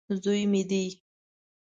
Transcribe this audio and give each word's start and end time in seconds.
زوی 0.21 0.41
مې 0.51 0.61
دی. 0.69 0.85